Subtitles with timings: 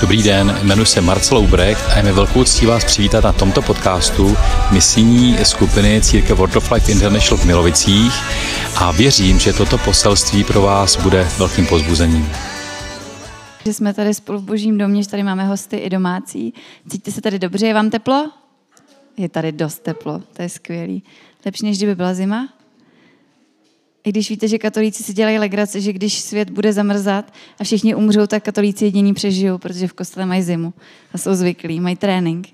[0.00, 3.62] Dobrý den, jmenuji se Marcel Ubrecht a je mi velkou ctí vás přivítat na tomto
[3.62, 4.36] podcastu
[4.70, 8.12] misijní skupiny Církev World of Life International v Milovicích
[8.76, 12.30] a věřím, že toto poselství pro vás bude velkým pozbuzením.
[13.66, 16.54] Že jsme tady spolu v božím domě, že tady máme hosty i domácí.
[16.88, 17.66] Cítíte se tady dobře?
[17.66, 18.30] Je vám teplo?
[19.16, 21.02] Je tady dost teplo, to je skvělý.
[21.46, 22.48] Lepší, než kdyby byla zima?
[24.08, 27.94] I když víte, že katolíci si dělají legraci, že když svět bude zamrzat a všichni
[27.94, 30.74] umřou, tak katolíci jediní přežijou, protože v kostele mají zimu
[31.14, 32.48] a jsou zvyklí, mají trénink.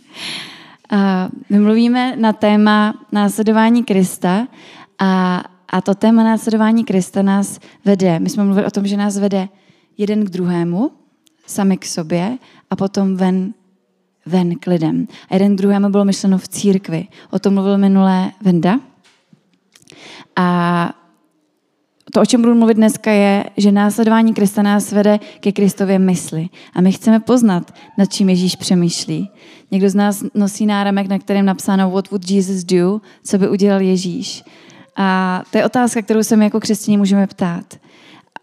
[0.90, 4.48] a my mluvíme na téma následování Krista
[4.98, 8.18] a, a to téma následování Krista nás vede.
[8.18, 9.48] My jsme mluvili o tom, že nás vede
[9.98, 10.90] jeden k druhému,
[11.46, 12.38] sami k sobě
[12.70, 13.54] a potom ven,
[14.26, 15.08] ven k lidem.
[15.30, 17.06] A jeden k druhému bylo myšleno v církvi.
[17.30, 18.80] O tom mluvil minulé Venda.
[20.36, 20.92] A
[22.12, 26.48] to, o čem budu mluvit dneska, je, že následování Krista nás vede ke Kristově mysli.
[26.74, 29.30] A my chceme poznat, nad čím Ježíš přemýšlí.
[29.70, 33.00] Někdo z nás nosí náramek, na kterém napsáno What would Jesus do?
[33.24, 34.44] Co by udělal Ježíš?
[34.96, 37.74] A to je otázka, kterou se my jako křesťané můžeme ptát.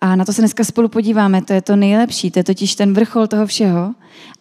[0.02, 1.42] A na to se dneska spolu podíváme.
[1.42, 3.94] To je to nejlepší, to je totiž ten vrchol toho všeho.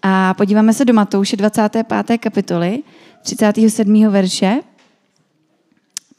[0.03, 2.19] A podíváme se do Matouše 25.
[2.19, 2.83] kapitoly,
[3.23, 4.09] 37.
[4.09, 4.61] verše.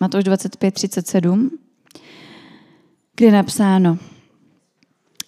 [0.04, 1.52] Matouš 25, 37,
[3.16, 3.98] kde je napsáno,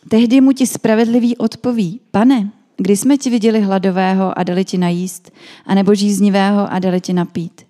[0.09, 5.31] Tehdy mu ti spravedlivý odpoví, pane, kdy jsme ti viděli hladového a dali ti najíst,
[5.65, 7.61] anebo žíznivého a dali ti napít?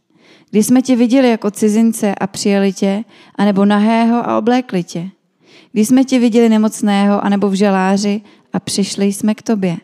[0.50, 3.04] Kdy jsme tě viděli jako cizince a přijeli tě,
[3.36, 5.10] anebo nahého a oblékli tě?
[5.72, 8.22] Kdy jsme tě viděli nemocného, anebo v žaláři
[8.54, 9.78] a přišli jsme k tobě?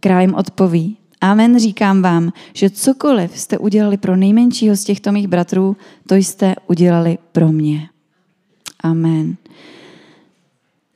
[0.00, 5.28] Král jim odpoví, Amen říkám vám, že cokoliv jste udělali pro nejmenšího z těchto mých
[5.28, 5.76] bratrů,
[6.08, 7.88] to jste udělali pro mě.
[8.82, 9.36] Amen.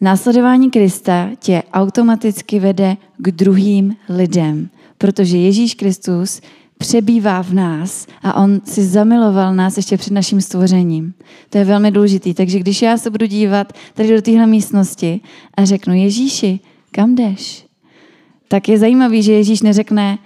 [0.01, 6.41] Následování Krista tě automaticky vede k druhým lidem, protože Ježíš Kristus
[6.79, 11.15] přebývá v nás a on si zamiloval nás ještě před naším stvořením.
[11.51, 12.35] To je velmi důležité.
[12.35, 15.21] Takže když já se budu dívat tady do téhle místnosti
[15.57, 16.61] a řeknu Ježíši,
[16.91, 17.67] kam jdeš?
[18.55, 20.19] Tak je zajímavý, že Ježíš neřekne,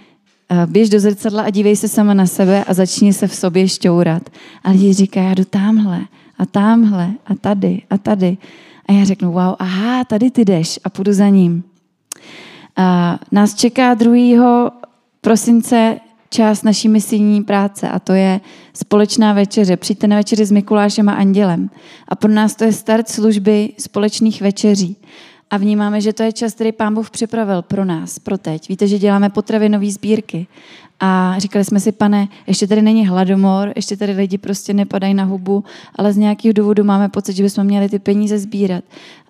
[0.48, 3.68] eh, běž do zrcadla a dívej se sama na sebe a začni se v sobě
[3.68, 4.22] šťourat.
[4.64, 6.00] Ale Ježíš říká, já jdu tamhle
[6.38, 8.36] a tamhle a tady a tady.
[8.88, 11.64] A já řeknu, wow, aha, tady ty jdeš a půjdu za ním.
[12.76, 14.70] A nás čeká 2.
[15.20, 16.00] prosince
[16.30, 18.40] část naší misijní práce a to je
[18.74, 19.76] společná večeře.
[19.76, 21.70] Přijďte na večeři s Mikulášem a Andělem.
[22.08, 24.96] A pro nás to je start služby společných večeří
[25.50, 28.68] a vnímáme, že to je čas, který Pán Bůh připravil pro nás, pro teď.
[28.68, 30.46] Víte, že děláme potravinové sbírky.
[31.00, 35.24] A říkali jsme si, pane, ještě tady není hladomor, ještě tady lidi prostě nepadají na
[35.24, 35.64] hubu,
[35.94, 38.84] ale z nějakého důvodu máme pocit, že bychom měli ty peníze sbírat.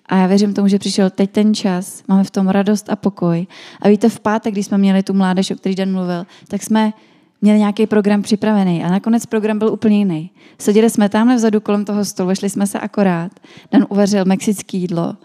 [0.05, 3.47] A já věřím tomu, že přišel teď ten čas, máme v tom radost a pokoj.
[3.81, 6.93] A víte, v pátek, když jsme měli tu mládež, o který Dan mluvil, tak jsme
[7.41, 10.31] měli nějaký program připravený a nakonec program byl úplně jiný.
[10.57, 13.31] Seděli jsme tamhle vzadu kolem toho stolu, vešli jsme se akorát.
[13.71, 15.15] Dan uvařil mexické jídlo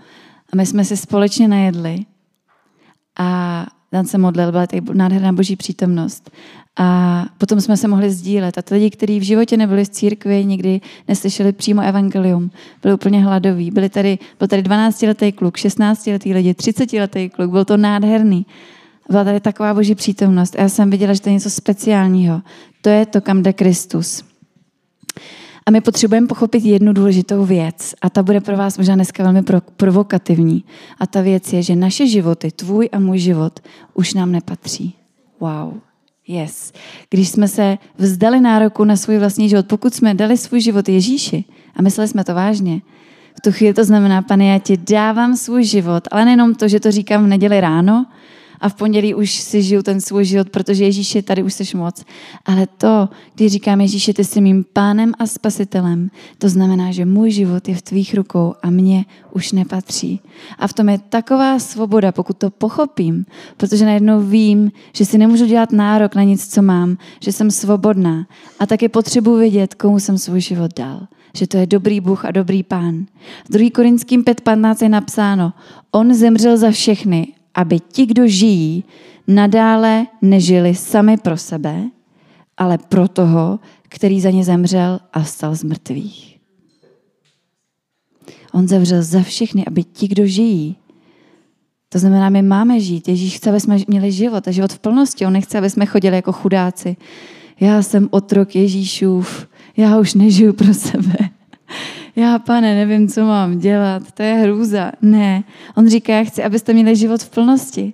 [0.54, 1.98] a my jsme si společně najedli
[3.19, 6.31] a Dan se modlil, byla tady nádherná boží přítomnost.
[6.76, 8.59] A potom jsme se mohli sdílet.
[8.59, 12.50] A ty lidi, kteří v životě nebyli z církvi, nikdy neslyšeli přímo evangelium,
[12.82, 13.70] byli úplně hladoví.
[13.70, 18.47] Byli tady, byl tady 12-letý kluk, 16-letý lidi, 30-letý kluk, byl to nádherný.
[19.10, 20.56] Byla tady taková boží přítomnost.
[20.59, 22.43] A já jsem viděla, že to je něco speciálního.
[22.82, 24.25] To je to, kam jde Kristus.
[25.66, 29.42] A my potřebujeme pochopit jednu důležitou věc a ta bude pro vás možná dneska velmi
[29.76, 30.64] provokativní.
[31.00, 33.60] A ta věc je, že naše životy, tvůj a můj život,
[33.94, 34.94] už nám nepatří.
[35.41, 35.75] Wow.
[36.28, 36.72] Yes.
[37.10, 41.44] Když jsme se vzdali nároku na svůj vlastní život, pokud jsme dali svůj život Ježíši
[41.76, 42.81] a mysleli jsme to vážně,
[43.38, 46.81] v tu chvíli to znamená, pane, já ti dávám svůj život, ale nejenom to, že
[46.81, 48.06] to říkám v neděli ráno,
[48.60, 51.75] a v pondělí už si žiju ten svůj život, protože Ježíš je tady už seš
[51.75, 52.04] moc.
[52.44, 57.31] Ale to, když říkám Ježíši, ty jsi mým pánem a spasitelem, to znamená, že můj
[57.31, 60.20] život je v tvých rukou a mě už nepatří.
[60.59, 63.26] A v tom je taková svoboda, pokud to pochopím,
[63.56, 68.26] protože najednou vím, že si nemůžu dělat nárok na nic, co mám, že jsem svobodná
[68.58, 71.06] a taky potřebuji vědět, komu jsem svůj život dal
[71.37, 73.06] že to je dobrý Bůh a dobrý pán.
[73.44, 73.70] V 2.
[73.75, 75.52] Korinským 5.15 je napsáno,
[75.90, 78.84] on zemřel za všechny aby ti, kdo žijí,
[79.26, 81.82] nadále nežili sami pro sebe,
[82.56, 86.38] ale pro toho, který za ně zemřel a stal z mrtvých.
[88.52, 90.76] On zemřel za všechny, aby ti, kdo žijí,
[91.94, 93.08] to znamená, my máme žít.
[93.08, 95.26] Ježíš chce, aby jsme měli život a život v plnosti.
[95.26, 96.96] On nechce, aby jsme chodili jako chudáci.
[97.60, 101.24] Já jsem otrok Ježíšův, já už nežiju pro sebe
[102.16, 104.93] já pane, nevím, co mám dělat, to je hrůza.
[105.02, 105.44] Ne,
[105.76, 107.93] on říká, já chci, abyste měli život v plnosti.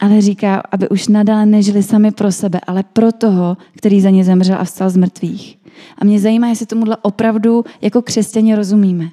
[0.00, 4.24] ale říká, aby už nadále nežili sami pro sebe, ale pro toho, který za ně
[4.24, 5.58] zemřel a vstal z mrtvých.
[5.98, 9.08] A mě zajímá, jestli tomuhle opravdu jako křesťani rozumíme.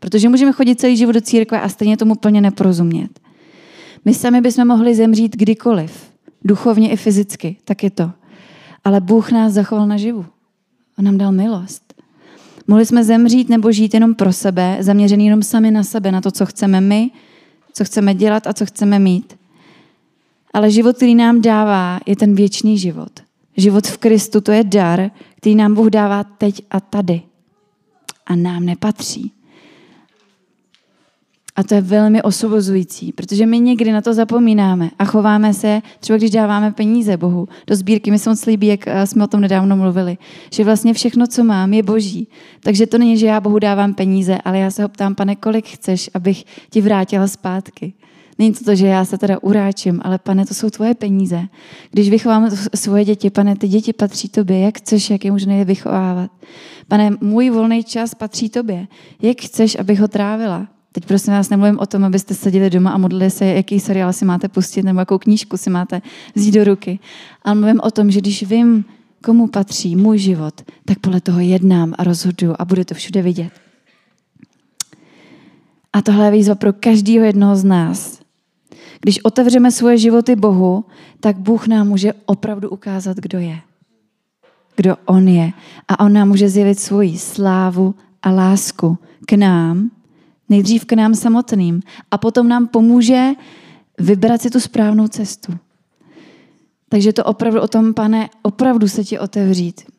[0.00, 3.20] Protože můžeme chodit celý život do církve a stejně tomu plně neporozumět.
[4.04, 6.10] My sami bychom mohli zemřít kdykoliv,
[6.44, 8.10] duchovně i fyzicky, tak je to.
[8.84, 10.26] Ale Bůh nás zachoval naživu.
[10.98, 11.85] On nám dal milost.
[12.68, 16.30] Mohli jsme zemřít nebo žít jenom pro sebe, zaměřený jenom sami na sebe, na to,
[16.30, 17.10] co chceme my,
[17.72, 19.36] co chceme dělat a co chceme mít.
[20.54, 23.10] Ale život, který nám dává, je ten věčný život.
[23.56, 27.22] Život v Kristu, to je dar, který nám Bůh dává teď a tady.
[28.26, 29.32] A nám nepatří.
[31.56, 36.16] A to je velmi osobozující, protože my někdy na to zapomínáme a chováme se, třeba
[36.16, 38.10] když dáváme peníze Bohu do sbírky.
[38.10, 40.18] Mi se moc líbí, jak eh, jsme o tom nedávno mluvili,
[40.52, 42.28] že vlastně všechno, co mám, je boží.
[42.60, 45.68] Takže to není, že já Bohu dávám peníze, ale já se ho ptám, pane, kolik
[45.68, 47.92] chceš, abych ti vrátila zpátky.
[48.38, 51.42] Není to to, že já se teda uráčím, ale pane, to jsou tvoje peníze.
[51.90, 55.64] Když vychovám svoje děti, pane, ty děti patří tobě, jak chceš, jak je možné je
[55.64, 56.30] vychovávat.
[56.88, 58.86] Pane, můj volný čas patří tobě.
[59.22, 60.68] Jak chceš, abych ho trávila?
[60.96, 64.24] Teď prosím vás nemluvím o tom, abyste seděli doma a modlili se, jaký seriál si
[64.24, 66.02] máte pustit nebo jakou knížku si máte
[66.34, 66.98] vzít do ruky.
[67.42, 68.84] Ale mluvím o tom, že když vím,
[69.24, 73.52] komu patří můj život, tak podle toho jednám a rozhoduju a bude to všude vidět.
[75.92, 78.20] A tohle je výzva pro každého jednoho z nás.
[79.00, 80.84] Když otevřeme svoje životy Bohu,
[81.20, 83.58] tak Bůh nám může opravdu ukázat, kdo je.
[84.76, 85.52] Kdo On je.
[85.88, 89.90] A On nám může zjevit svoji slávu a lásku k nám,
[90.48, 93.30] nejdřív k nám samotným a potom nám pomůže
[93.98, 95.52] vybrat si tu správnou cestu.
[96.88, 99.95] Takže to opravdu o tom, pane, opravdu se ti otevřít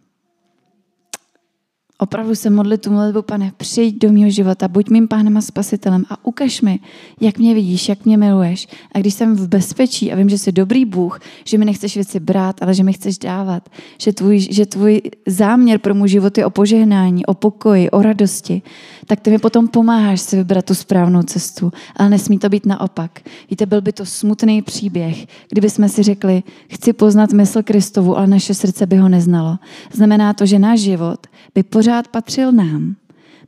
[1.98, 6.06] opravdu se modlit tu modlitbu, pane, přijď do mého života, buď mým pánem a spasitelem
[6.10, 6.80] a ukaž mi,
[7.22, 8.68] jak mě vidíš, jak mě miluješ.
[8.92, 12.20] A když jsem v bezpečí a vím, že jsi dobrý Bůh, že mi nechceš věci
[12.20, 16.46] brát, ale že mi chceš dávat, že tvůj, že tvůj záměr pro můj život je
[16.46, 18.62] o požehnání, o pokoji, o radosti,
[19.06, 21.72] tak ty mi potom pomáháš si vybrat tu správnou cestu.
[21.96, 23.20] Ale nesmí to být naopak.
[23.50, 28.28] Víte, byl by to smutný příběh, kdyby jsme si řekli, chci poznat mysl Kristovu, ale
[28.28, 29.58] naše srdce by ho neznalo.
[29.94, 32.95] Znamená to, že náš život by pořád patřil nám.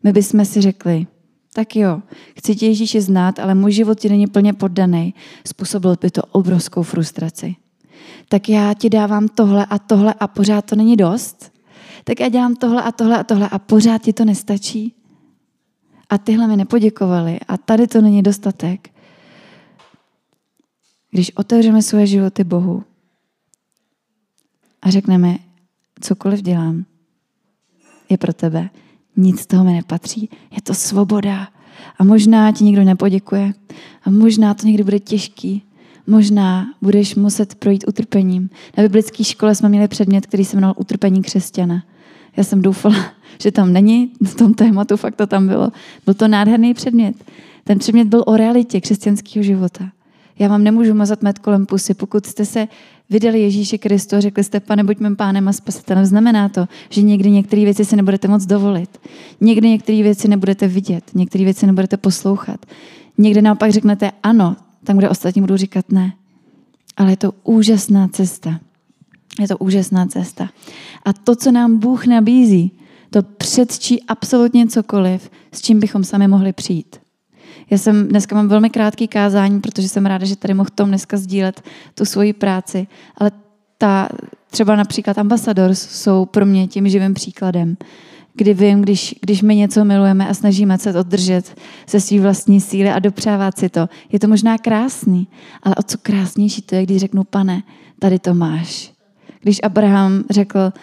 [0.04, 1.08] My bychom si řekli,
[1.54, 2.02] tak jo,
[2.38, 5.14] chci tě Ježíši znát, ale můj život ti není plně poddaný.
[5.48, 7.56] Způsobil by to obrovskou frustraci.
[8.30, 11.54] Tak já ti dávám tohle a tohle a pořád to není dost.
[12.04, 14.96] Tak já dělám tohle a tohle a tohle a pořád ti to nestačí.
[16.10, 18.90] A tyhle mi nepoděkovali a tady to není dostatek.
[21.12, 22.84] Když otevřeme svoje životy Bohu
[24.82, 25.38] a řekneme,
[26.00, 26.86] cokoliv dělám,
[28.10, 28.70] je pro tebe.
[29.18, 30.30] Nic z toho mi nepatří.
[30.52, 31.48] Je to svoboda.
[31.98, 33.54] A možná ti nikdo nepoděkuje.
[34.04, 35.64] A možná to někdy bude těžký.
[36.08, 38.50] Možná budeš muset projít utrpením.
[38.78, 41.84] Na biblické škole jsme měli předmět, který se jmenoval Utrpení křesťana.
[42.38, 42.96] Já jsem doufala,
[43.42, 45.72] že tam není, v tom tématu fakt to tam bylo.
[46.06, 47.16] Byl to nádherný předmět.
[47.64, 49.90] Ten předmět byl o realitě křesťanského života.
[50.40, 51.94] Já vám nemůžu mazat med kolem pusy.
[51.94, 52.68] Pokud jste se
[53.10, 57.02] vydali Ježíši Kristu a řekli jste, pane, buď mým pánem a spasitelem, znamená to, že
[57.02, 58.98] někdy některé věci si nebudete moc dovolit.
[59.42, 62.66] Někdy některé věci nebudete vidět, některé věci nebudete poslouchat.
[63.18, 66.14] Někdy naopak řeknete ano, tam, kde ostatní budou říkat ne.
[66.98, 68.60] Ale je to úžasná cesta.
[69.40, 70.50] Je to úžasná cesta.
[71.06, 72.72] A to, co nám Bůh nabízí,
[73.10, 76.96] to předčí absolutně cokoliv, s čím bychom sami mohli přijít.
[77.70, 81.18] Já jsem dneska mám velmi krátký kázání, protože jsem ráda, že tady mohl Tom dneska
[81.18, 81.62] sdílet
[81.96, 83.32] tu svoji práci, ale
[83.78, 84.10] ta,
[84.50, 87.78] třeba například ambasadors jsou pro mě tím živým příkladem,
[88.34, 91.56] kdy vím, když, když my něco milujeme a snažíme se to držet
[91.90, 93.90] ze své vlastní síly a dopřávat si to.
[94.12, 95.28] Je to možná krásný,
[95.64, 97.64] ale o co krásnější to je, když řeknu, pane,
[98.00, 98.92] tady to máš.
[99.42, 100.74] Když Abraham řekl,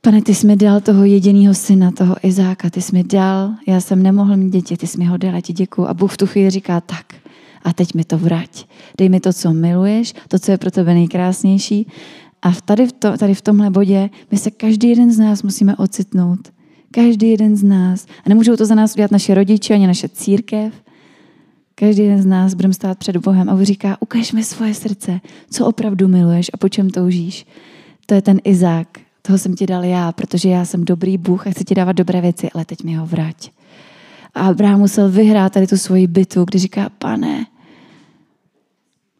[0.00, 3.80] Pane, ty jsi mi dal toho jediného syna, toho Izáka, ty jsi mi dal, já
[3.80, 5.88] jsem nemohl mít děti, ty jsi mi ho dal, já ti děkuju.
[5.88, 7.14] A Bůh v tu chvíli říká, tak,
[7.62, 8.66] a teď mi to vrať.
[8.98, 11.86] Dej mi to, co miluješ, to, co je pro tebe nejkrásnější.
[12.42, 15.76] A tady v, to, tady v tomhle bodě my se každý jeden z nás musíme
[15.76, 16.40] ocitnout.
[16.90, 18.06] Každý jeden z nás.
[18.26, 20.74] A nemůžou to za nás udělat naše rodiče ani naše církev.
[21.74, 25.20] Každý jeden z nás budeme stát před Bohem a on říká, ukaž mi svoje srdce,
[25.50, 27.46] co opravdu miluješ a po čem toužíš.
[28.06, 28.88] To je ten Izák,
[29.28, 32.20] toho jsem ti dal já, protože já jsem dobrý Bůh a chci ti dávat dobré
[32.20, 33.50] věci, ale teď mi ho vrať.
[34.34, 37.46] A Abraham musel vyhrát tady tu svoji bitvu, kdy říká, pane,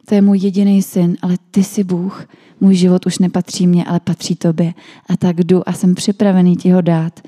[0.08, 2.28] to je můj jediný syn, ale ty jsi Bůh.
[2.60, 4.74] Můj život už nepatří mně, ale patří tobě.
[5.08, 7.20] A tak jdu a jsem připravený ti ho dát.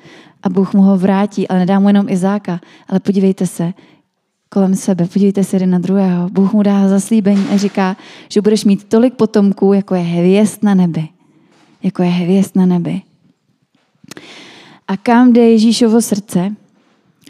[0.42, 2.60] A Bůh mu ho vrátí, ale nedá mu jenom Izáka.
[2.88, 3.72] Ale podívejte se,
[4.49, 5.06] kolem sebe.
[5.06, 6.28] Podívejte se jeden na druhého.
[6.28, 7.96] Bůh mu dá zaslíbení a říká,
[8.28, 11.08] že budeš mít tolik potomků, jako je hvězd na nebi.
[11.82, 13.02] Jako je hvězd na nebi.
[14.88, 16.56] A kam jde Ježíšovo srdce?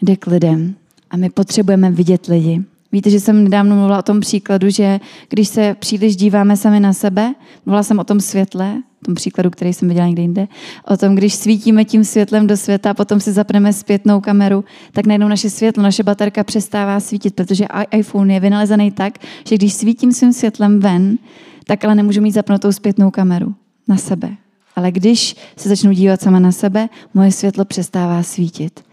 [0.03, 0.75] Jde k lidem.
[1.11, 2.63] A my potřebujeme vidět lidi.
[2.93, 6.93] Víte, že jsem nedávno mluvila o tom příkladu, že když se příliš díváme sami na
[6.93, 7.35] sebe,
[7.67, 10.49] mluvila jsem o tom světle, tom příkladu, který jsem viděla někde jinde,
[10.89, 15.07] o tom, když svítíme tím světlem do světa a potom si zapneme zpětnou kameru, tak
[15.07, 17.67] najednou naše světlo, naše baterka přestává svítit, protože
[17.97, 21.19] iPhone je vynalezený tak, že když svítím svým světlem ven,
[21.67, 23.55] tak ale nemůžu mít zapnutou zpětnou kameru
[23.89, 24.31] na sebe.
[24.77, 28.85] Ale když se začnu dívat sama na sebe, moje světlo přestává svítit.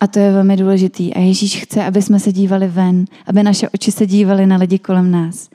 [0.00, 1.14] A to je velmi důležitý.
[1.14, 4.78] A Ježíš chce, aby jsme se dívali ven, aby naše oči se dívaly na lidi
[4.78, 5.50] kolem nás.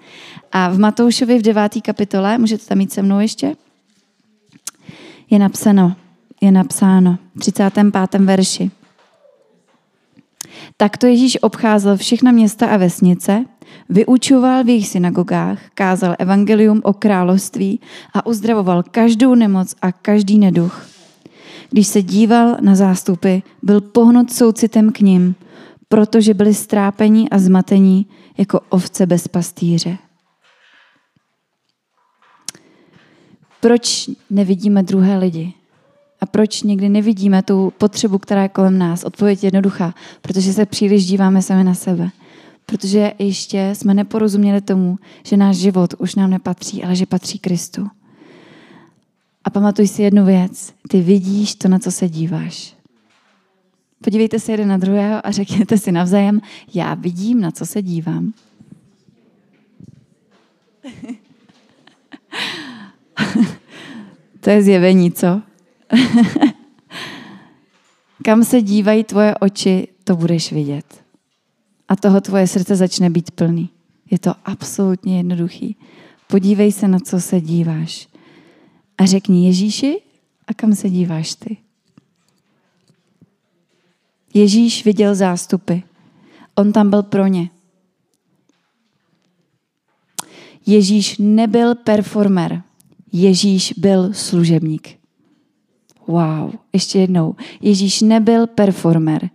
[0.51, 1.81] A v Matoušovi v 9.
[1.81, 3.55] kapitole, můžete tam mít se mnou ještě?
[5.29, 5.95] Je napsáno,
[6.41, 8.25] je napsáno, v 35.
[8.25, 8.71] verši.
[10.77, 13.45] Takto Ježíš obcházel všechna města a vesnice,
[13.89, 17.79] vyučoval v jejich synagogách, kázal evangelium o království
[18.13, 20.85] a uzdravoval každou nemoc a každý neduch.
[21.69, 25.35] Když se díval na zástupy, byl pohnut soucitem k ním,
[25.89, 28.05] protože byli strápení a zmatení
[28.37, 29.97] jako ovce bez pastýře.
[33.59, 35.53] Proč nevidíme druhé lidi?
[36.21, 39.03] A proč někdy nevidíme tu potřebu, která je kolem nás?
[39.03, 42.09] Odpověď je jednoduchá, protože se příliš díváme sami na sebe.
[42.71, 47.87] Protože ještě jsme neporozuměli tomu, že náš život už nám nepatří, ale že patří Kristu.
[49.43, 50.73] A pamatuj si jednu věc.
[50.89, 52.75] Ty vidíš to, na co se díváš.
[54.03, 56.41] Podívejte se jeden na druhého a řekněte si navzájem,
[56.73, 58.33] já vidím, na co se dívám.
[64.39, 65.41] to je zjevení, co?
[68.23, 71.00] Kam se dívají tvoje oči, to budeš vidět.
[71.91, 73.69] A toho tvoje srdce začne být plný.
[74.11, 75.75] Je to absolutně jednoduchý.
[76.27, 78.07] Podívej se, na co se díváš.
[78.97, 80.01] A řekni Ježíši,
[80.47, 81.57] a kam se díváš ty?
[84.33, 85.73] Ježíš viděl zástupy.
[86.55, 87.49] On tam byl pro ně.
[90.65, 92.61] Ježíš nebyl performer.
[93.11, 94.89] Ježíš byl služebník.
[96.07, 97.35] Wow, ještě jednou.
[97.61, 99.29] Ježíš nebyl performer.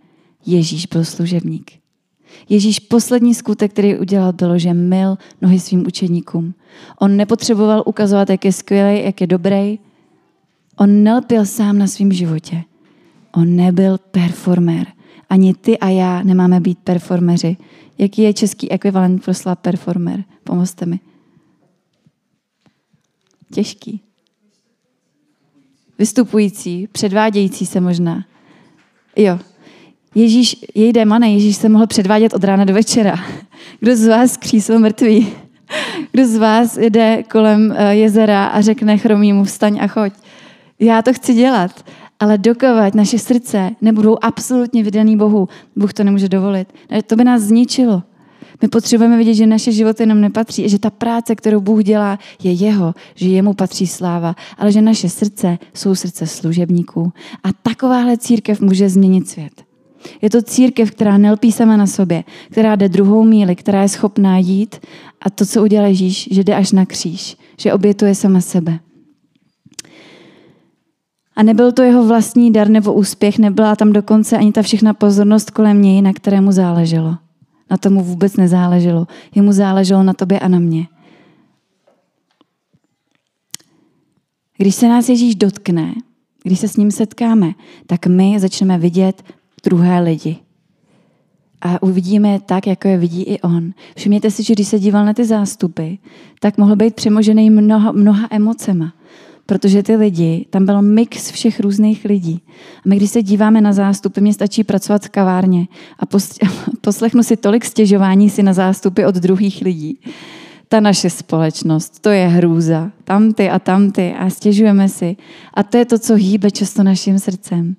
[0.45, 1.86] Ježíš byl služebník.
[2.49, 6.53] Ježíš poslední skutek, který udělal, bylo, že mil nohy svým učeníkům.
[6.99, 9.79] On nepotřeboval ukazovat, jak je skvělý, jak je dobrý.
[10.77, 12.63] On nelpěl sám na svém životě.
[13.31, 14.87] On nebyl performer.
[15.29, 17.57] Ani ty a já nemáme být performeři.
[17.97, 20.23] Jaký je český ekvivalent pro slova performer?
[20.43, 20.99] Pomozte mi.
[23.53, 24.01] Těžký.
[25.99, 28.25] Vystupující, předvádějící se možná.
[29.15, 29.39] Jo,
[30.15, 33.15] Ježíš, jej démane, Ježíš se mohl předvádět od rána do večera.
[33.79, 35.27] Kdo z vás křísil mrtvý?
[36.11, 40.13] Kdo z vás jde kolem eh, jezera a řekne chromímu vstaň a choď?
[40.79, 41.85] Já to chci dělat,
[42.19, 46.73] ale dokovat naše srdce nebudou absolutně vydaný Bohu, Bůh to nemůže dovolit.
[47.07, 48.03] To by nás zničilo.
[48.61, 52.51] My potřebujeme vidět, že naše životy nám nepatří, že ta práce, kterou Bůh dělá, je
[52.51, 57.13] jeho, že jemu patří sláva, ale že naše srdce jsou srdce služebníků.
[57.43, 59.66] A takováhle církev může změnit svět.
[60.21, 64.37] Je to církev, která nelpí sama na sobě, která jde druhou míli, která je schopná
[64.37, 64.75] jít
[65.21, 68.79] a to, co udělá Ježíš, že jde až na kříž, že obětuje sama sebe.
[71.35, 75.51] A nebyl to jeho vlastní dar nebo úspěch, nebyla tam dokonce ani ta všechna pozornost
[75.51, 77.17] kolem něj, na kterému záleželo.
[77.69, 79.07] Na tomu vůbec nezáleželo.
[79.35, 80.87] Jemu záleželo na tobě a na mě.
[84.57, 85.93] Když se nás Ježíš dotkne,
[86.43, 87.53] když se s ním setkáme,
[87.87, 89.23] tak my začneme vidět
[89.63, 90.37] druhé lidi.
[91.61, 93.73] A uvidíme je tak, jako je vidí i on.
[93.95, 95.93] Všimněte si, že když se díval na ty zástupy,
[96.39, 98.93] tak mohl být přemožený mnoha, mnoha emocema.
[99.45, 102.41] Protože ty lidi, tam byl mix všech různých lidí.
[102.77, 105.67] A my, když se díváme na zástupy, mě stačí pracovat v kavárně
[105.99, 106.05] a
[106.81, 109.99] poslechnu si tolik stěžování si na zástupy od druhých lidí.
[110.67, 112.91] Ta naše společnost, to je hrůza.
[113.03, 115.15] Tamty a tamty a stěžujeme si.
[115.53, 117.75] A to je to, co hýbe často naším srdcem.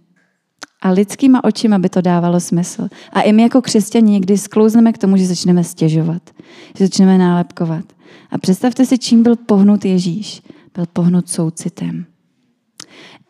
[0.82, 2.88] A lidskýma očima by to dávalo smysl.
[3.12, 6.22] A i my jako křesťani někdy sklouzneme k tomu, že začneme stěžovat,
[6.78, 7.84] že začneme nálepkovat.
[8.30, 10.42] A představte si, čím byl pohnut Ježíš.
[10.74, 12.06] Byl pohnut soucitem.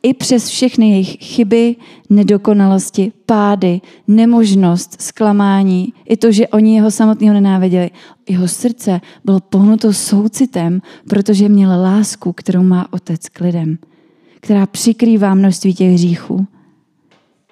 [0.03, 1.77] I přes všechny jejich chyby,
[2.11, 7.91] nedokonalosti, pády, nemožnost, zklamání, i to, že oni jeho samotného nenáviděli,
[8.29, 13.79] jeho srdce bylo pohnuto soucitem, protože měl lásku, kterou má otec k lidem,
[14.41, 16.47] která přikrývá množství těch hříchů.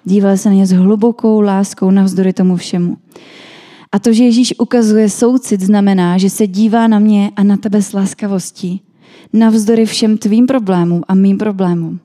[0.07, 2.97] Díval se na ně s hlubokou láskou navzdory tomu všemu.
[3.91, 7.81] A to, že Ježíš ukazuje soucit, znamená, že se dívá na mě a na tebe
[7.81, 8.81] s láskavostí.
[9.33, 11.99] Navzdory všem tvým problémům a mým problémům.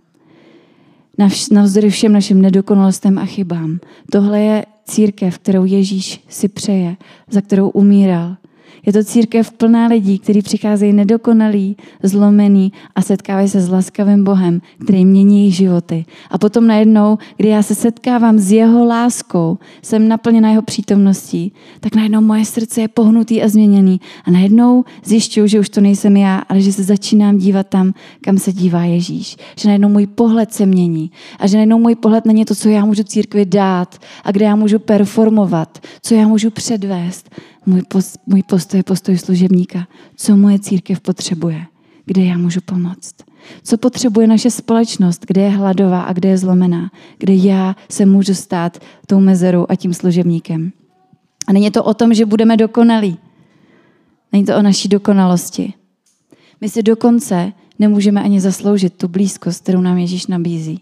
[1.53, 3.79] Navzdory všem našim nedokonalostem a chybám.
[4.11, 6.97] Tohle je církev, kterou Ježíš si přeje,
[7.31, 8.37] za kterou umíral.
[8.87, 14.61] Je to církev plná lidí, kteří přicházejí nedokonalí, zlomený a setkávají se s laskavým Bohem,
[14.85, 16.05] který mění jejich životy.
[16.31, 21.95] A potom najednou, kdy já se setkávám s jeho láskou, jsem naplněna jeho přítomností, tak
[21.95, 24.01] najednou moje srdce je pohnutý a změněný.
[24.25, 28.39] A najednou zjišťuju, že už to nejsem já, ale že se začínám dívat tam, kam
[28.39, 29.37] se dívá Ježíš.
[29.57, 31.11] Že najednou můj pohled se mění.
[31.39, 34.57] A že najednou můj pohled není to, co já můžu církvi dát a kde já
[34.57, 37.31] můžu performovat, co já můžu předvést,
[37.67, 39.87] můj, post, můj postoj je postoj služebníka.
[40.17, 41.67] Co moje církev potřebuje?
[42.05, 43.15] Kde já můžu pomoct?
[43.63, 45.25] Co potřebuje naše společnost?
[45.27, 46.91] Kde je hladová a kde je zlomená?
[47.19, 50.73] Kde já se můžu stát tou mezerou a tím služebníkem?
[51.47, 53.19] A není to o tom, že budeme dokonalí.
[54.33, 55.75] Není to o naší dokonalosti.
[56.61, 60.81] My si dokonce nemůžeme ani zasloužit tu blízkost, kterou nám Ježíš nabízí.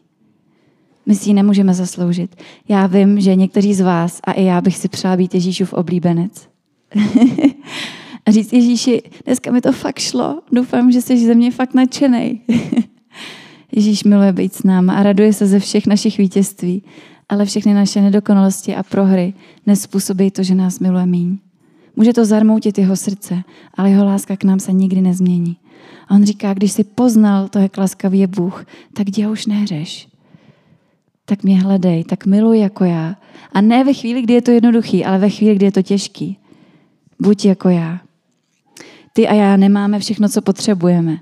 [1.07, 2.37] My si ji nemůžeme zasloužit.
[2.69, 6.50] Já vím, že někteří z vás a i já bych si přála být Ježíšův oblíbenec.
[8.27, 12.41] A říct Ježíši, dneska mi to fakt šlo, doufám, že jsi ze mě fakt nadšený.
[13.73, 16.83] Ježíš miluje být s náma a raduje se ze všech našich vítězství,
[17.29, 19.35] ale všechny naše nedokonalosti a prohry
[19.67, 21.39] nespůsobí to, že nás miluje míň.
[21.97, 23.43] Může to zarmoutit jeho srdce,
[23.75, 25.57] ale jeho láska k nám se nikdy nezmění.
[26.09, 30.09] A on říká, když jsi poznal to, jak laskavý je Bůh, tak dě už nehřeš.
[31.25, 33.17] Tak mě hledej, tak miluj jako já.
[33.53, 36.39] A ne ve chvíli, kdy je to jednoduchý, ale ve chvíli, kdy je to těžký.
[37.21, 38.01] Buď jako já.
[39.13, 41.19] Ty a já nemáme všechno, co potřebujeme.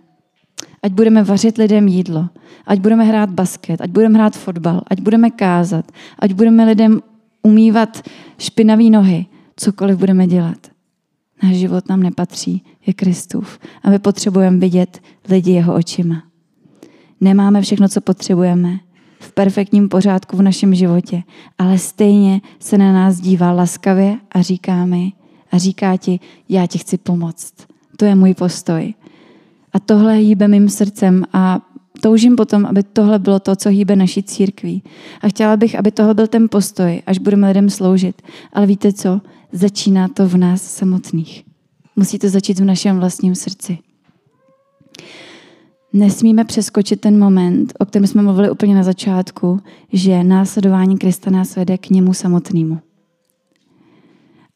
[0.83, 2.29] Ať budeme vařit lidem jídlo,
[2.67, 7.01] ať budeme hrát basket, ať budeme hrát fotbal, ať budeme kázat, ať budeme lidem
[7.43, 8.03] umývat
[8.39, 9.27] špinavé nohy,
[9.57, 10.59] cokoliv budeme dělat.
[11.43, 13.59] Náš život nám nepatří, je Kristův.
[13.83, 16.23] A my potřebujeme vidět lidi jeho očima.
[17.21, 18.79] Nemáme všechno, co potřebujeme
[19.21, 21.23] v perfektním pořádku v našem životě,
[21.59, 25.13] ale stejně se na nás dívá laskavě a říká mi,
[25.53, 27.55] a říká ti, já ti chci pomoct.
[27.97, 28.95] To je můj postoj.
[29.73, 31.61] A tohle hýbe mým srdcem a
[32.01, 34.83] toužím potom, aby tohle bylo to, co hýbe naší církví.
[35.21, 38.23] A chtěla bych, aby tohle byl ten postoj, až budeme lidem sloužit.
[38.53, 39.21] Ale víte co?
[39.53, 41.45] Začíná to v nás samotných.
[41.97, 43.79] Musí to začít v našem vlastním srdci.
[45.93, 49.61] Nesmíme přeskočit ten moment, o kterém jsme mluvili úplně na začátku,
[49.93, 52.79] že následování Krista nás vede k němu samotnému.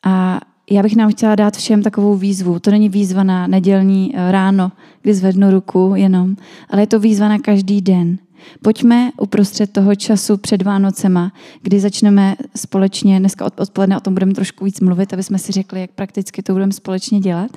[0.04, 0.40] A
[0.72, 2.58] já bych nám chtěla dát všem takovou výzvu.
[2.58, 6.36] To není výzva na nedělní eh, ráno, kdy zvednu ruku jenom,
[6.70, 8.18] ale je to výzva na každý den.
[8.62, 11.32] Pojďme uprostřed toho času před Vánocema,
[11.62, 15.80] kdy začneme společně, dneska odpoledne o tom budeme trošku víc mluvit, aby jsme si řekli,
[15.80, 17.50] jak prakticky to budeme společně dělat.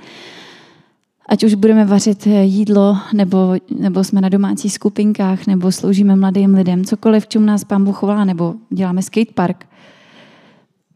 [1.30, 6.54] Ať už budeme vařit eh, jídlo, nebo, nebo jsme na domácích skupinkách, nebo sloužíme mladým
[6.54, 9.65] lidem, cokoliv, čemu nás pán Bůh volá, nebo děláme skatepark,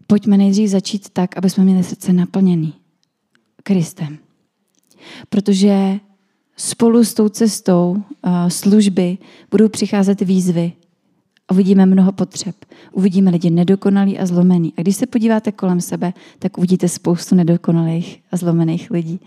[0.10, 2.74] pojďme nejdřív začít tak, aby jsme měli srdce naplněný
[3.63, 4.17] Kristem.
[5.30, 6.00] Protože
[6.58, 9.17] spolu s tou cestou uh, služby
[9.52, 10.74] budou přicházet výzvy.
[11.52, 12.56] Uvidíme mnoho potřeb.
[12.91, 14.74] Uvidíme lidi nedokonalý a zlomený.
[14.78, 19.19] A když se podíváte kolem sebe, tak uvidíte spoustu nedokonalých a zlomených lidí.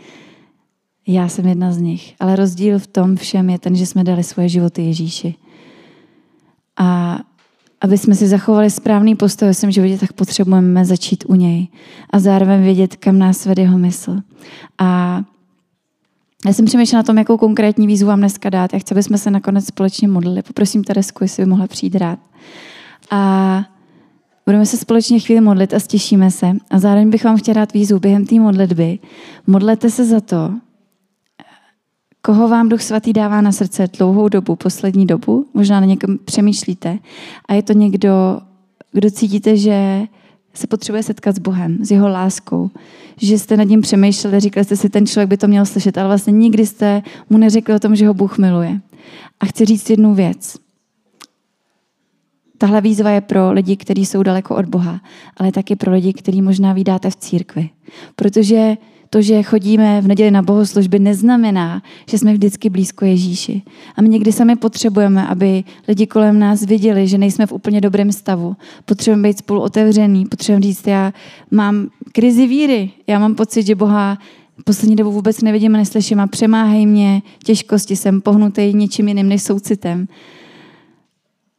[1.06, 2.14] Já jsem jedna z nich.
[2.20, 5.34] Ale rozdíl v tom všem je ten, že jsme dali svoje životy Ježíši.
[6.76, 7.18] A
[7.82, 11.68] aby jsme si zachovali správný postoj ve svém životě, tak potřebujeme začít u něj
[12.10, 14.16] a zároveň vědět, kam nás vede jeho mysl.
[14.78, 15.20] A
[16.46, 18.72] já jsem přemýšlela na tom, jakou konkrétní výzvu vám dneska dát.
[18.72, 20.42] Já chci, aby jsme se nakonec společně modlili.
[20.42, 22.18] Poprosím Teresku, jestli by mohla přijít rád.
[23.10, 23.64] A
[24.46, 26.52] budeme se společně chvíli modlit a stěšíme se.
[26.70, 28.98] A zároveň bych vám chtěla dát výzvu během té modlitby.
[29.46, 30.54] Modlete se za to,
[32.22, 36.98] koho vám Duch Svatý dává na srdce dlouhou dobu, poslední dobu, možná na někom přemýšlíte
[37.48, 38.40] a je to někdo,
[38.92, 40.02] kdo cítíte, že
[40.54, 42.70] se potřebuje setkat s Bohem, s jeho láskou,
[43.16, 46.08] že jste nad ním přemýšleli, říkali jste si, ten člověk by to měl slyšet, ale
[46.08, 48.80] vlastně nikdy jste mu neřekli o tom, že ho Bůh miluje.
[49.40, 50.56] A chci říct jednu věc.
[52.58, 55.00] Tahle výzva je pro lidi, kteří jsou daleko od Boha,
[55.36, 57.70] ale taky pro lidi, kteří možná vydáte v církvi.
[58.16, 58.76] Protože
[59.12, 63.62] to, že chodíme v neděli na bohoslužby, neznamená, že jsme vždycky blízko Ježíši.
[63.96, 68.12] A my někdy sami potřebujeme, aby lidi kolem nás viděli, že nejsme v úplně dobrém
[68.12, 68.56] stavu.
[68.84, 71.12] Potřebujeme být spolu otevřený, potřebujeme říct, já
[71.50, 74.18] mám krizi víry, já mám pocit, že Boha
[74.64, 79.42] poslední dobu vůbec nevidím a neslyším a přemáhají mě těžkosti, jsem pohnutý něčím jiným než
[79.42, 80.06] soucitem.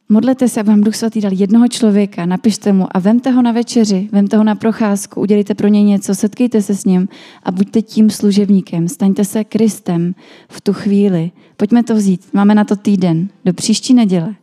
[0.08, 3.52] Modlete se, aby vám Duch Svatý dal jednoho člověka, napište mu a vemte ho na
[3.52, 7.08] večeři, vemte ho na procházku, udělejte pro něj něco, setkejte se s ním
[7.42, 10.14] a buďte tím služebníkem, staňte se Kristem
[10.48, 11.30] v tu chvíli.
[11.56, 14.34] Pojďme to vzít, máme na to týden, do příští neděle.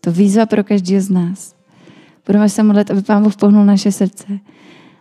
[0.00, 1.54] To výzva pro každého z nás.
[2.26, 4.26] Budeme se modlit, aby Pán Bůh pohnul naše srdce.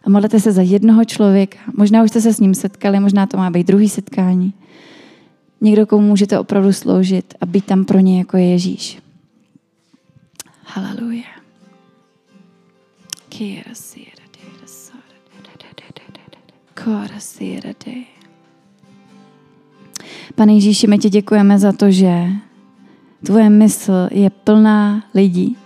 [0.04, 1.58] A modlete se za jednoho člověka.
[1.78, 4.54] Možná už jste se s ním setkali, možná to má být druhý setkání.
[5.62, 9.05] Někdo, komu můžete opravdu sloužit a být tam pro ně jako Ježíš.
[10.66, 11.24] Haleluja.
[20.36, 22.28] Pane Ježíši, my ti děkujeme za to, že
[23.26, 25.58] tvoje mysl je plná lidí,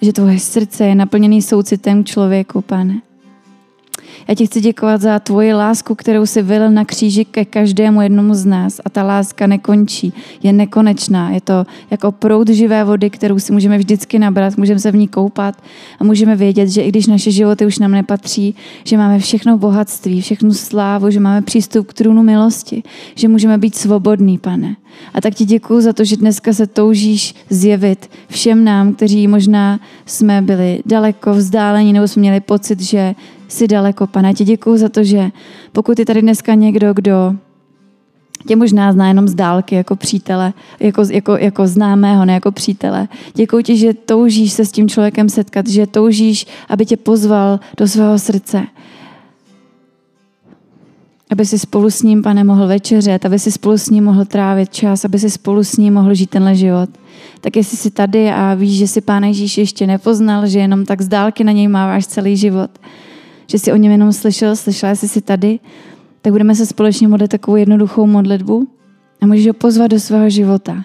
[0.00, 3.07] že tvoje srdce je naplněný soucitem k člověku, pane.
[4.28, 8.34] Já ti chci děkovat za tvoji lásku, kterou si vylil na kříži ke každému jednomu
[8.34, 8.80] z nás.
[8.84, 11.30] A ta láska nekončí, je nekonečná.
[11.30, 15.08] Je to jako proud živé vody, kterou si můžeme vždycky nabrat, můžeme se v ní
[15.08, 15.54] koupat
[16.00, 20.20] a můžeme vědět, že i když naše životy už nám nepatří, že máme všechno bohatství,
[20.20, 22.82] všechnu slávu, že máme přístup k trůnu milosti,
[23.14, 24.76] že můžeme být svobodní, pane.
[25.14, 29.80] A tak ti děkuji za to, že dneska se toužíš zjevit všem nám, kteří možná
[30.06, 33.14] jsme byli daleko vzdálení nebo jsme měli pocit, že
[33.48, 34.34] jsi daleko, pane.
[34.34, 35.30] Ti děkuji za to, že
[35.72, 37.34] pokud je tady dneska někdo, kdo
[38.46, 43.08] tě možná zná jenom z dálky jako přítele, jako, jako, jako známého, ne jako přítele.
[43.34, 47.88] Děkuji ti, že toužíš se s tím člověkem setkat, že toužíš, aby tě pozval do
[47.88, 48.66] svého srdce.
[51.30, 54.74] Aby si spolu s ním, pane, mohl večeřet, aby si spolu s ním mohl trávit
[54.74, 56.90] čas, aby si spolu s ním mohl žít tenhle život.
[57.40, 61.02] Tak jestli jsi tady a víš, že si Pán Ježíš ještě nepoznal, že jenom tak
[61.02, 62.70] z dálky na něj máváš celý život,
[63.50, 65.58] že jsi o něm jenom slyšel, slyšela jsi si tady,
[66.22, 68.68] tak budeme se společně modlit takovou jednoduchou modlitbu
[69.20, 70.84] a můžeš ho pozvat do svého života.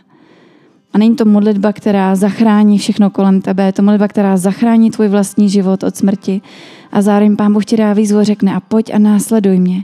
[0.93, 5.07] A není to modlitba, která zachrání všechno kolem tebe, je to modlitba, která zachrání tvůj
[5.07, 6.41] vlastní život od smrti.
[6.91, 9.83] A zároveň Pán Bůh ti dá výzvu řekne a pojď a následuj mě.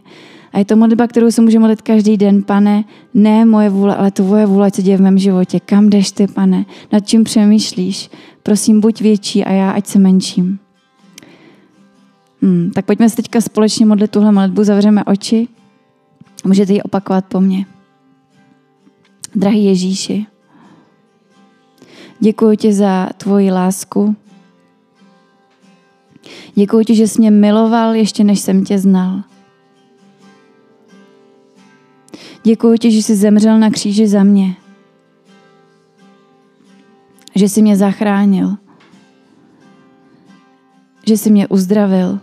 [0.54, 2.44] A je to modlitba, kterou se může modlit každý den.
[2.44, 5.60] Pane, ne moje vůle, ale tvoje vůle, co děje v mém životě.
[5.60, 6.66] Kam jdeš ty, pane?
[6.92, 8.10] Nad čím přemýšlíš?
[8.44, 10.60] Prosím, buď větší a já ať se menším.
[12.42, 15.48] Hmm, tak pojďme se teďka společně modlit tuhle modlitbu, zavřeme oči.
[16.46, 17.66] Můžete ji opakovat po mně.
[19.36, 20.26] Drahý Ježíši,
[22.20, 24.16] děkuji ti za tvoji lásku.
[26.56, 29.24] Děkuji ti, že jsi mě miloval ještě než jsem tě znal.
[32.44, 34.56] Děkuji ti, že jsi zemřel na kříži za mě.
[37.36, 38.56] Že jsi mě zachránil.
[41.08, 42.20] Že jsi mě uzdravil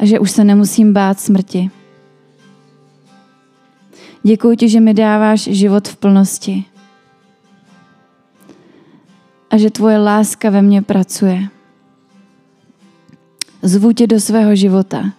[0.00, 1.70] a že už se nemusím bát smrti.
[4.22, 6.64] Děkuji ti, že mi dáváš život v plnosti
[9.50, 11.48] a že tvoje láska ve mně pracuje.
[13.62, 15.12] Zvu tě do svého života.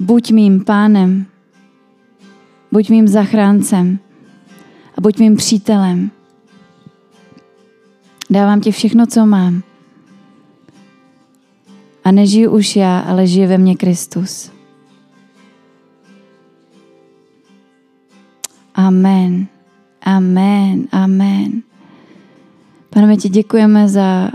[0.00, 1.26] Buď mým pánem,
[2.72, 3.98] buď mým zachráncem
[4.98, 6.10] a buď mým přítelem.
[8.30, 9.62] Dávám ti všechno, co mám
[12.06, 14.52] a nežiju už já, ale žije ve mně Kristus.
[18.74, 19.46] Amen.
[20.02, 20.86] Amen.
[20.92, 21.62] Amen.
[22.90, 24.30] Pane, my ti děkujeme za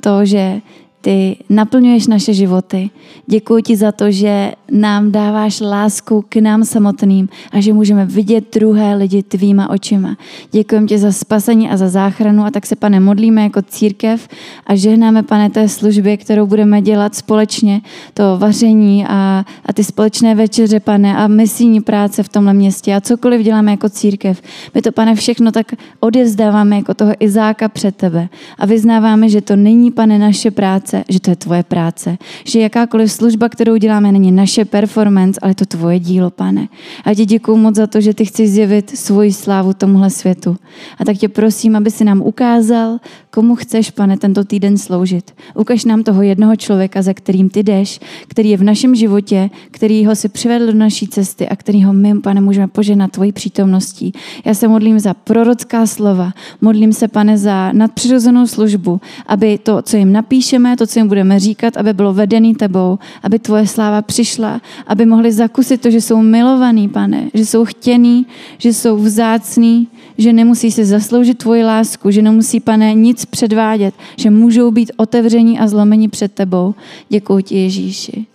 [0.00, 0.60] to, že
[1.02, 2.90] ty naplňuješ naše životy.
[3.26, 8.44] Děkuji ti za to, že nám dáváš lásku k nám samotným a že můžeme vidět
[8.54, 10.16] druhé lidi tvýma očima.
[10.50, 14.28] Děkujeme ti za spasení a za záchranu a tak se, pane, modlíme jako církev
[14.66, 17.80] a žehnáme, pane, té službě, kterou budeme dělat společně,
[18.14, 23.00] to vaření a, a ty společné večeře, pane, a misijní práce v tomhle městě a
[23.00, 24.42] cokoliv děláme jako církev.
[24.74, 29.56] My to, pane, všechno tak odevzdáváme jako toho Izáka před tebe a vyznáváme, že to
[29.56, 34.32] není, pane, naše práce, že to je tvoje práce, že jakákoliv služba, kterou děláme, není
[34.32, 36.68] naše performance, ale to tvoje dílo, pane.
[37.04, 40.56] A ti děkuji moc za to, že ty chceš zjevit svoji slávu tomuhle světu.
[40.98, 42.98] A tak tě prosím, aby si nám ukázal,
[43.34, 45.30] komu chceš, pane, tento týden sloužit.
[45.54, 50.06] Ukaž nám toho jednoho člověka, za kterým ty jdeš, který je v našem životě, který
[50.06, 54.12] ho si přivedl do naší cesty a kterýho my, pane, můžeme poženat tvojí přítomností.
[54.44, 59.96] Já se modlím za prorocká slova, modlím se, pane, za nadpřirozenou službu, aby to, co
[59.96, 64.60] jim napíšeme, to, co jim budeme říkat, aby bylo vedený tebou, aby tvoje sláva přišla,
[64.86, 68.26] aby mohli zakusit to, že jsou milovaný, pane, že jsou chtěný,
[68.58, 74.30] že jsou vzácný, že nemusí se zasloužit tvoji lásku, že nemusí, pane, nic předvádět, že
[74.30, 76.74] můžou být otevření a zlomení před tebou.
[77.08, 78.26] Děkuji ti, Ježíši.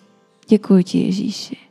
[0.49, 1.66] Děkuji ti, Ježíši.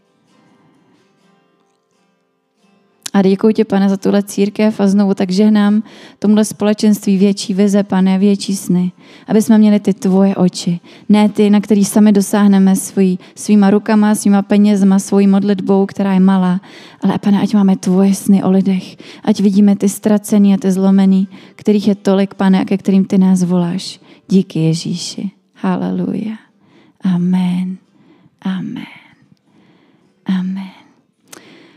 [3.16, 5.82] A děkuji tě, pane, za tuhle církev a znovu tak žehnám
[6.18, 8.92] tomuhle společenství větší vize, pane, větší sny.
[9.26, 10.80] Aby jsme měli ty tvoje oči.
[11.08, 16.20] Ne ty, na který sami dosáhneme svý, svýma rukama, svýma penězma, svojí modlitbou, která je
[16.20, 16.60] malá.
[17.00, 18.96] Ale, pane, ať máme tvoje sny o lidech.
[19.24, 23.18] Ať vidíme ty ztracený a ty zlomený, kterých je tolik, pane, a ke kterým ty
[23.18, 24.00] nás voláš.
[24.28, 25.30] Díky Ježíši.
[25.54, 26.36] Haleluja.
[27.00, 27.76] Amen.
[28.44, 28.86] Amen.
[30.26, 30.85] Amen.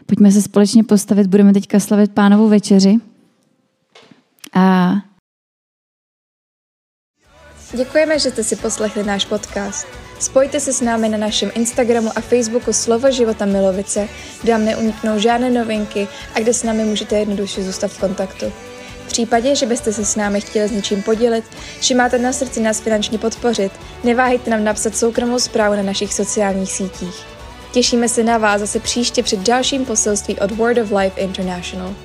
[0.09, 2.97] Pojďme se společně postavit, budeme teďka slavit pánovu večeři.
[4.55, 4.91] A
[7.73, 9.87] Děkujeme, že jste si poslechli náš podcast.
[10.19, 14.07] Spojte se s námi na našem Instagramu a Facebooku Slovo života Milovice,
[14.41, 18.45] kde vám neuniknou žádné novinky a kde s námi můžete jednoduše zůstat v kontaktu.
[19.03, 21.45] V případě, že byste se s námi chtěli s něčím podělit,
[21.81, 23.71] či máte na srdci nás finančně podpořit,
[24.03, 27.28] neváhejte nám napsat soukromou zprávu na našich sociálních sítích.
[27.71, 31.95] Těšíme se na vás zase příště před dalším poselství od Word of Life International.